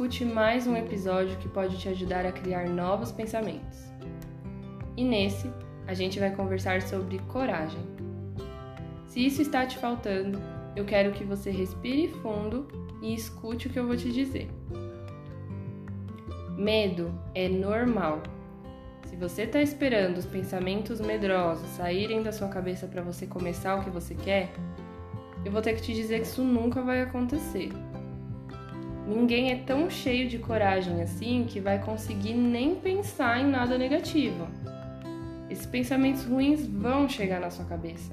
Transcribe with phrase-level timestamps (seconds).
[0.00, 3.80] escute mais um episódio que pode te ajudar a criar novos pensamentos.
[4.96, 5.50] E nesse,
[5.86, 7.78] a gente vai conversar sobre coragem.
[9.06, 10.40] Se isso está te faltando,
[10.74, 12.66] eu quero que você respire fundo
[13.02, 14.48] e escute o que eu vou te dizer.
[16.56, 18.22] Medo é normal.
[19.04, 23.84] Se você está esperando os pensamentos medrosos saírem da sua cabeça para você começar o
[23.84, 24.50] que você quer,
[25.44, 27.68] eu vou ter que te dizer que isso nunca vai acontecer.
[29.10, 34.46] Ninguém é tão cheio de coragem assim que vai conseguir nem pensar em nada negativo.
[35.50, 38.12] Esses pensamentos ruins vão chegar na sua cabeça.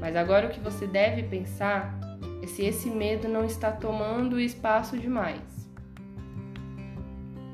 [0.00, 1.96] Mas agora o que você deve pensar
[2.42, 5.70] é se esse medo não está tomando espaço demais.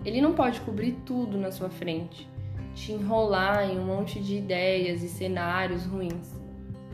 [0.03, 2.27] Ele não pode cobrir tudo na sua frente,
[2.75, 6.43] te enrolar em um monte de ideias e cenários ruins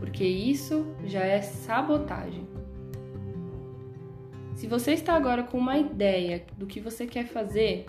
[0.01, 2.47] porque isso já é sabotagem.
[4.61, 7.87] Se você está agora com uma ideia do que você quer fazer,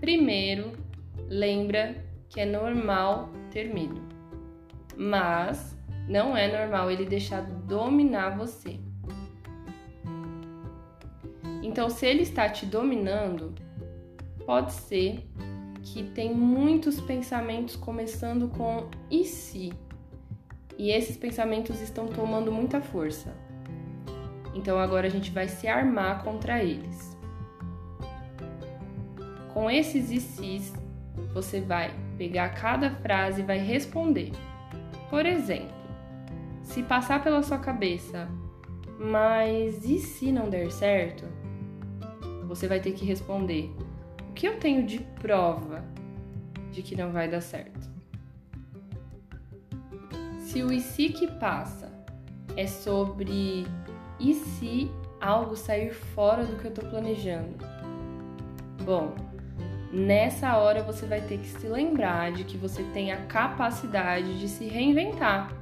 [0.00, 0.72] primeiro
[1.28, 4.00] lembra que é normal ter medo,
[4.96, 8.80] mas não é normal ele deixar dominar você.
[11.62, 13.54] Então, se ele está te dominando,
[14.46, 15.28] pode ser
[15.82, 19.74] que tem muitos pensamentos começando com e se?
[20.78, 23.51] e esses pensamentos estão tomando muita força.
[24.54, 27.16] Então agora a gente vai se armar contra eles.
[29.52, 30.72] Com esses e sis,
[31.34, 34.32] você vai pegar cada frase e vai responder.
[35.10, 35.74] Por exemplo,
[36.62, 38.28] se passar pela sua cabeça,
[38.98, 41.24] mas e se não der certo?
[42.46, 43.74] Você vai ter que responder:
[44.30, 45.84] o que eu tenho de prova
[46.70, 47.90] de que não vai dar certo?
[50.38, 51.92] Se o e se que passa
[52.56, 53.66] é sobre
[54.22, 57.56] e se algo sair fora do que eu estou planejando?
[58.84, 59.14] Bom,
[59.92, 64.48] nessa hora você vai ter que se lembrar de que você tem a capacidade de
[64.48, 65.52] se reinventar.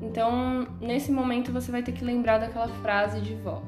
[0.00, 3.62] Então, nesse momento você vai ter que lembrar daquela frase de vó: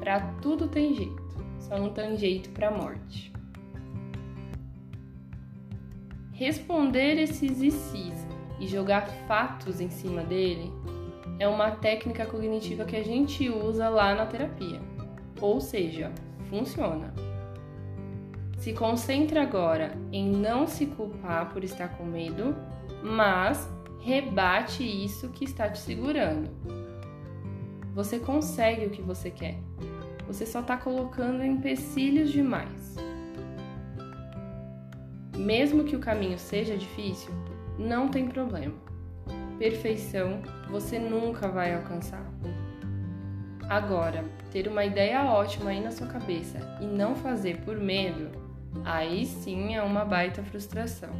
[0.00, 1.22] Pra tudo tem jeito,
[1.60, 3.32] só não tem jeito pra morte.
[6.32, 7.72] Responder esses e
[8.60, 10.72] e jogar fatos em cima dele
[11.38, 14.80] é uma técnica cognitiva que a gente usa lá na terapia.
[15.40, 16.10] Ou seja,
[16.48, 17.14] funciona.
[18.58, 22.56] Se concentre agora em não se culpar por estar com medo,
[23.02, 23.68] mas
[24.00, 26.50] rebate isso que está te segurando.
[27.94, 29.56] Você consegue o que você quer.
[30.26, 32.96] Você só está colocando empecilhos demais.
[35.36, 37.32] Mesmo que o caminho seja difícil,
[37.78, 38.87] não tem problema.
[39.58, 42.24] Perfeição você nunca vai alcançar.
[43.68, 48.30] Agora, ter uma ideia ótima aí na sua cabeça e não fazer por medo,
[48.84, 51.10] aí sim é uma baita frustração.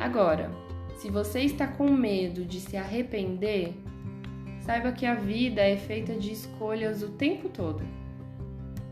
[0.00, 0.50] Agora,
[0.96, 3.74] se você está com medo de se arrepender,
[4.60, 7.82] saiba que a vida é feita de escolhas o tempo todo.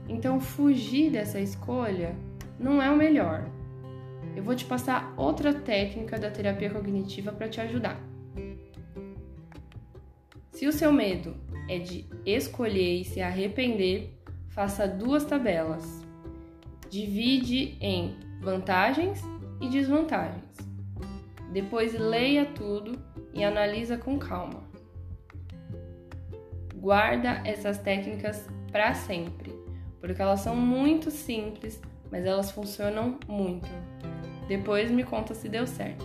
[0.07, 2.15] Então, fugir dessa escolha
[2.61, 3.47] não é o melhor
[4.39, 8.01] eu vou te passar outra técnica da terapia cognitiva para te ajudar.
[10.53, 11.35] Se o seu medo
[11.69, 14.17] é de escolher e se arrepender,
[14.51, 16.05] faça duas tabelas.
[16.89, 19.21] Divide em vantagens
[19.61, 20.57] e desvantagens.
[21.53, 22.97] Depois leia tudo
[23.35, 24.63] e analisa com calma.
[26.77, 29.53] Guarda essas técnicas para sempre,
[30.01, 33.69] porque elas são muito simples, mas elas funcionam muito.
[34.49, 36.05] Depois me conta se deu certo.